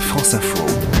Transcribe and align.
France 0.00 0.34
Info. 0.34 0.95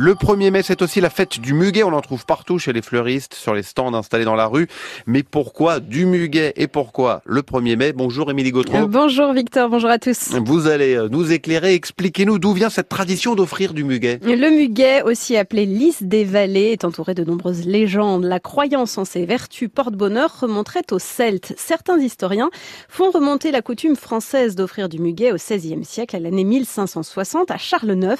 Le 0.00 0.14
1er 0.14 0.52
mai, 0.52 0.62
c'est 0.62 0.80
aussi 0.80 1.00
la 1.00 1.10
fête 1.10 1.40
du 1.40 1.54
muguet. 1.54 1.82
On 1.82 1.92
en 1.92 2.00
trouve 2.00 2.24
partout 2.24 2.60
chez 2.60 2.72
les 2.72 2.82
fleuristes, 2.82 3.34
sur 3.34 3.52
les 3.52 3.64
stands 3.64 3.92
installés 3.94 4.24
dans 4.24 4.36
la 4.36 4.46
rue. 4.46 4.68
Mais 5.06 5.24
pourquoi 5.24 5.80
du 5.80 6.06
muguet 6.06 6.52
et 6.54 6.68
pourquoi 6.68 7.20
le 7.26 7.42
1er 7.42 7.74
mai? 7.74 7.92
Bonjour 7.92 8.30
Émilie 8.30 8.52
Gautreau. 8.52 8.86
Bonjour 8.86 9.32
Victor, 9.32 9.68
bonjour 9.68 9.90
à 9.90 9.98
tous. 9.98 10.36
Vous 10.44 10.68
allez 10.68 10.94
euh, 10.94 11.08
nous 11.08 11.32
éclairer, 11.32 11.74
expliquez-nous 11.74 12.38
d'où 12.38 12.52
vient 12.52 12.70
cette 12.70 12.88
tradition 12.88 13.34
d'offrir 13.34 13.74
du 13.74 13.82
muguet. 13.82 14.20
Le 14.22 14.56
muguet, 14.56 15.02
aussi 15.02 15.36
appelé 15.36 15.66
lys 15.66 16.00
des 16.00 16.22
vallées, 16.22 16.70
est 16.70 16.84
entouré 16.84 17.14
de 17.14 17.24
nombreuses 17.24 17.66
légendes. 17.66 18.22
La 18.22 18.38
croyance 18.38 18.98
en 18.98 19.04
ses 19.04 19.26
vertus 19.26 19.68
porte-bonheur 19.68 20.42
remonterait 20.42 20.92
aux 20.92 21.00
Celtes. 21.00 21.54
Certains 21.56 21.98
historiens 21.98 22.50
font 22.88 23.10
remonter 23.10 23.50
la 23.50 23.62
coutume 23.62 23.96
française 23.96 24.54
d'offrir 24.54 24.88
du 24.88 25.00
muguet 25.00 25.32
au 25.32 25.38
XVIe 25.38 25.84
siècle, 25.84 26.14
à 26.14 26.20
l'année 26.20 26.44
1560, 26.44 27.50
à 27.50 27.58
Charles 27.58 27.98
IX. 28.00 28.14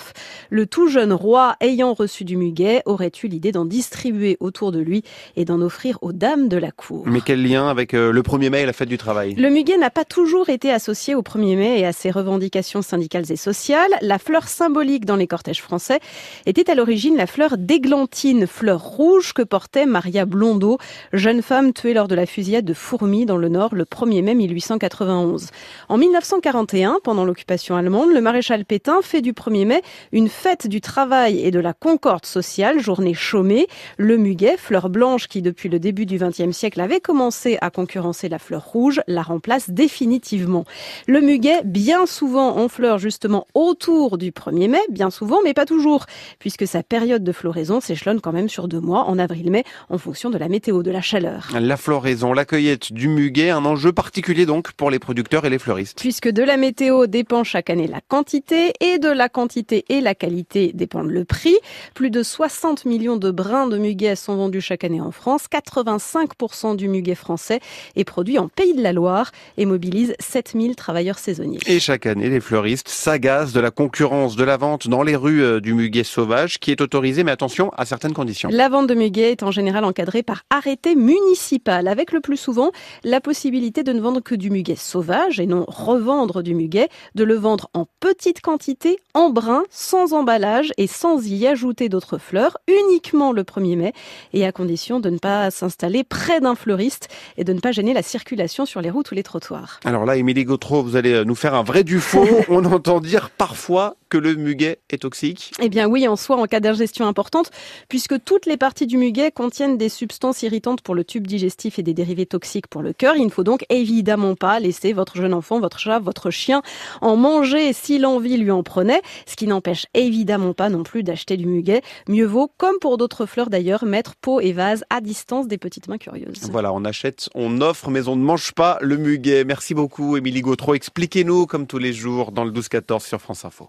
Le 0.50 0.66
tout 0.66 0.88
jeune 0.88 1.12
roi 1.12 1.54
ayant 1.68 1.94
reçu 1.94 2.24
du 2.24 2.36
muguet, 2.36 2.82
aurait 2.86 3.12
eu 3.22 3.28
l'idée 3.28 3.52
d'en 3.52 3.64
distribuer 3.64 4.36
autour 4.40 4.72
de 4.72 4.80
lui 4.80 5.02
et 5.36 5.44
d'en 5.44 5.60
offrir 5.60 5.98
aux 6.02 6.12
dames 6.12 6.48
de 6.48 6.56
la 6.56 6.70
cour. 6.70 7.04
Mais 7.06 7.20
quel 7.20 7.42
lien 7.46 7.68
avec 7.68 7.94
euh, 7.94 8.10
le 8.10 8.22
1er 8.22 8.50
mai 8.50 8.62
et 8.62 8.66
la 8.66 8.72
fête 8.72 8.88
du 8.88 8.98
travail? 8.98 9.34
Le 9.34 9.50
muguet 9.50 9.76
n'a 9.76 9.90
pas 9.90 10.04
toujours 10.04 10.48
été 10.48 10.72
associé 10.72 11.14
au 11.14 11.22
1er 11.22 11.56
mai 11.56 11.80
et 11.80 11.86
à 11.86 11.92
ses 11.92 12.10
revendications 12.10 12.82
syndicales 12.82 13.30
et 13.30 13.36
sociales. 13.36 13.90
La 14.00 14.18
fleur 14.18 14.48
symbolique 14.48 15.04
dans 15.04 15.16
les 15.16 15.26
cortèges 15.26 15.62
français 15.62 16.00
était 16.46 16.70
à 16.70 16.74
l'origine 16.74 17.16
la 17.16 17.26
fleur 17.26 17.58
d'églantine, 17.58 18.46
fleur 18.46 18.82
rouge 18.82 19.32
que 19.32 19.42
portait 19.42 19.86
Maria 19.86 20.24
Blondeau, 20.24 20.78
jeune 21.12 21.42
femme 21.42 21.72
tuée 21.72 21.94
lors 21.94 22.08
de 22.08 22.14
la 22.14 22.26
fusillade 22.26 22.64
de 22.64 22.74
Fourmi 22.74 23.26
dans 23.26 23.36
le 23.36 23.48
Nord 23.48 23.74
le 23.74 23.84
1er 23.84 24.22
mai 24.22 24.34
1891. 24.34 25.48
En 25.88 25.98
1941, 25.98 26.98
pendant 27.04 27.24
l'occupation 27.24 27.76
allemande, 27.76 28.12
le 28.12 28.20
maréchal 28.20 28.64
Pétain 28.64 29.00
fait 29.02 29.20
du 29.20 29.32
1er 29.32 29.66
mai 29.66 29.82
une 30.12 30.28
fête 30.28 30.66
du 30.66 30.80
travail 30.80 31.40
et 31.44 31.50
de 31.50 31.57
la 31.60 31.72
concorde 31.72 32.24
sociale, 32.24 32.80
journée 32.80 33.14
chômée. 33.14 33.66
Le 33.96 34.16
muguet, 34.16 34.56
fleur 34.56 34.88
blanche 34.88 35.28
qui 35.28 35.42
depuis 35.42 35.68
le 35.68 35.78
début 35.78 36.06
du 36.06 36.18
XXe 36.18 36.56
siècle 36.56 36.80
avait 36.80 37.00
commencé 37.00 37.58
à 37.60 37.70
concurrencer 37.70 38.28
la 38.28 38.38
fleur 38.38 38.64
rouge, 38.64 39.00
la 39.06 39.22
remplace 39.22 39.70
définitivement. 39.70 40.64
Le 41.06 41.20
muguet, 41.20 41.62
bien 41.64 42.06
souvent 42.06 42.56
en 42.56 42.68
fleur 42.68 42.98
justement 42.98 43.46
autour 43.54 44.18
du 44.18 44.30
1er 44.30 44.68
mai, 44.68 44.80
bien 44.90 45.10
souvent, 45.10 45.38
mais 45.44 45.54
pas 45.54 45.66
toujours, 45.66 46.06
puisque 46.38 46.66
sa 46.66 46.82
période 46.82 47.24
de 47.24 47.32
floraison 47.32 47.80
s'échelonne 47.80 48.20
quand 48.20 48.32
même 48.32 48.48
sur 48.48 48.68
deux 48.68 48.80
mois, 48.80 49.04
en 49.04 49.18
avril-mai, 49.18 49.64
en 49.90 49.98
fonction 49.98 50.30
de 50.30 50.38
la 50.38 50.48
météo, 50.48 50.82
de 50.82 50.90
la 50.90 51.02
chaleur. 51.02 51.48
La 51.58 51.76
floraison, 51.76 52.32
la 52.32 52.44
cueillette 52.44 52.92
du 52.92 53.08
muguet, 53.08 53.50
un 53.50 53.64
enjeu 53.64 53.92
particulier 53.92 54.46
donc 54.46 54.72
pour 54.72 54.90
les 54.90 54.98
producteurs 54.98 55.44
et 55.44 55.50
les 55.50 55.58
fleuristes. 55.58 55.98
Puisque 56.00 56.28
de 56.28 56.42
la 56.42 56.56
météo 56.56 57.06
dépend 57.06 57.44
chaque 57.44 57.70
année 57.70 57.86
la 57.86 58.00
quantité, 58.00 58.72
et 58.80 58.98
de 58.98 59.08
la 59.08 59.28
quantité 59.28 59.84
et 59.88 60.00
la 60.00 60.14
qualité 60.14 60.72
dépendent 60.74 61.10
le 61.10 61.24
prix. 61.24 61.47
Plus 61.94 62.10
de 62.10 62.22
60 62.22 62.84
millions 62.84 63.16
de 63.16 63.30
brins 63.30 63.66
de 63.66 63.78
muguet 63.78 64.16
sont 64.16 64.36
vendus 64.36 64.60
chaque 64.60 64.84
année 64.84 65.00
en 65.00 65.10
France. 65.10 65.46
85% 65.50 66.76
du 66.76 66.88
muguet 66.88 67.14
français 67.14 67.60
est 67.96 68.04
produit 68.04 68.38
en 68.38 68.48
Pays 68.48 68.74
de 68.74 68.82
la 68.82 68.92
Loire 68.92 69.30
et 69.56 69.66
mobilise 69.66 70.14
7000 70.20 70.76
travailleurs 70.76 71.18
saisonniers. 71.18 71.58
Et 71.66 71.80
chaque 71.80 72.06
année, 72.06 72.28
les 72.28 72.40
fleuristes 72.40 72.88
s'agacent 72.88 73.52
de 73.52 73.60
la 73.60 73.70
concurrence 73.70 74.36
de 74.36 74.44
la 74.44 74.56
vente 74.56 74.88
dans 74.88 75.02
les 75.02 75.16
rues 75.16 75.42
euh, 75.42 75.60
du 75.60 75.74
muguet 75.74 76.04
sauvage 76.04 76.58
qui 76.58 76.70
est 76.70 76.80
autorisée, 76.80 77.24
mais 77.24 77.30
attention 77.30 77.70
à 77.76 77.84
certaines 77.84 78.14
conditions. 78.14 78.48
La 78.52 78.68
vente 78.68 78.86
de 78.86 78.94
muguet 78.94 79.32
est 79.32 79.42
en 79.42 79.50
général 79.50 79.84
encadrée 79.84 80.22
par 80.22 80.42
arrêté 80.50 80.94
municipal, 80.94 81.88
avec 81.88 82.12
le 82.12 82.20
plus 82.20 82.36
souvent 82.36 82.72
la 83.04 83.20
possibilité 83.20 83.82
de 83.82 83.92
ne 83.92 84.00
vendre 84.00 84.20
que 84.20 84.34
du 84.34 84.50
muguet 84.50 84.76
sauvage 84.76 85.40
et 85.40 85.46
non 85.46 85.64
revendre 85.66 86.42
du 86.42 86.54
muguet, 86.54 86.88
de 87.14 87.24
le 87.24 87.34
vendre 87.34 87.70
en 87.74 87.86
petite 88.00 88.40
quantité, 88.40 88.98
en 89.14 89.30
brins, 89.30 89.64
sans 89.70 90.12
emballage 90.12 90.72
et 90.76 90.86
sans 90.86 91.18
ajouter 91.46 91.88
d'autres 91.88 92.18
fleurs 92.18 92.58
uniquement 92.66 93.32
le 93.32 93.42
1er 93.42 93.76
mai 93.76 93.92
et 94.32 94.46
à 94.46 94.52
condition 94.52 95.00
de 95.00 95.10
ne 95.10 95.18
pas 95.18 95.50
s'installer 95.50 96.04
près 96.04 96.40
d'un 96.40 96.54
fleuriste 96.54 97.08
et 97.36 97.44
de 97.44 97.52
ne 97.52 97.60
pas 97.60 97.72
gêner 97.72 97.94
la 97.94 98.02
circulation 98.02 98.66
sur 98.66 98.80
les 98.80 98.90
routes 98.90 99.10
ou 99.10 99.14
les 99.14 99.22
trottoirs. 99.22 99.80
Alors 99.84 100.04
là, 100.04 100.16
Émilie 100.16 100.44
Gautreau, 100.44 100.82
vous 100.82 100.96
allez 100.96 101.24
nous 101.24 101.34
faire 101.34 101.54
un 101.54 101.62
vrai 101.62 101.84
du 101.84 102.00
faux. 102.00 102.26
On 102.48 102.64
entend 102.64 103.00
dire 103.00 103.30
parfois 103.30 103.96
que 104.08 104.18
le 104.18 104.34
muguet 104.34 104.78
est 104.90 105.02
toxique 105.02 105.52
Eh 105.60 105.68
bien 105.68 105.86
oui, 105.86 106.08
en 106.08 106.16
soi, 106.16 106.36
en 106.36 106.46
cas 106.46 106.60
d'ingestion 106.60 107.06
importante, 107.06 107.50
puisque 107.88 108.22
toutes 108.24 108.46
les 108.46 108.56
parties 108.56 108.86
du 108.86 108.96
muguet 108.96 109.30
contiennent 109.30 109.76
des 109.76 109.88
substances 109.88 110.42
irritantes 110.42 110.80
pour 110.80 110.94
le 110.94 111.04
tube 111.04 111.26
digestif 111.26 111.78
et 111.78 111.82
des 111.82 111.94
dérivés 111.94 112.26
toxiques 112.26 112.68
pour 112.68 112.82
le 112.82 112.92
cœur. 112.92 113.16
Il 113.16 113.24
ne 113.24 113.30
faut 113.30 113.44
donc 113.44 113.64
évidemment 113.68 114.34
pas 114.34 114.60
laisser 114.60 114.92
votre 114.92 115.16
jeune 115.16 115.34
enfant, 115.34 115.60
votre 115.60 115.78
chat, 115.78 115.98
votre 115.98 116.30
chien 116.30 116.62
en 117.00 117.16
manger 117.16 117.72
si 117.72 117.98
l'envie 117.98 118.36
lui 118.36 118.50
en 118.50 118.62
prenait, 118.62 119.02
ce 119.26 119.36
qui 119.36 119.46
n'empêche 119.46 119.86
évidemment 119.94 120.54
pas 120.54 120.68
non 120.68 120.82
plus 120.82 121.02
d'acheter 121.02 121.17
du 121.26 121.46
muguet. 121.46 121.82
Mieux 122.08 122.26
vaut, 122.26 122.50
comme 122.56 122.78
pour 122.80 122.98
d'autres 122.98 123.26
fleurs 123.26 123.50
d'ailleurs, 123.50 123.84
mettre 123.84 124.16
pot 124.16 124.40
et 124.40 124.52
vase 124.52 124.84
à 124.90 125.00
distance 125.00 125.48
des 125.48 125.58
petites 125.58 125.88
mains 125.88 125.98
curieuses. 125.98 126.48
Voilà, 126.50 126.72
on 126.72 126.84
achète, 126.84 127.28
on 127.34 127.60
offre, 127.60 127.90
mais 127.90 128.08
on 128.08 128.16
ne 128.16 128.22
mange 128.22 128.52
pas 128.52 128.78
le 128.80 128.96
muguet. 128.96 129.44
Merci 129.44 129.74
beaucoup, 129.74 130.16
Émilie 130.16 130.40
Gautreau. 130.40 130.74
Expliquez-nous, 130.74 131.46
comme 131.46 131.66
tous 131.66 131.78
les 131.78 131.92
jours, 131.92 132.32
dans 132.32 132.44
le 132.44 132.50
12-14 132.50 133.06
sur 133.06 133.20
France 133.20 133.44
Info. 133.44 133.68